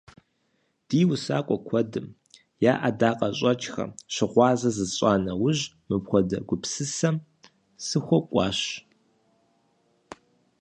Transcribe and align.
Ди 0.87 0.99
усакӀуэ 1.13 1.57
куэдым 1.67 2.07
я 2.71 2.73
ӀэдакъэщӀэкӀхэм 2.81 3.91
щыгъуазэ 4.13 4.69
зысщӀа 4.75 5.11
нэужь, 5.23 5.63
мыпхуэдэ 5.87 6.37
гупсысэм 6.47 7.15
сыхуэкӀуащ. 7.85 8.59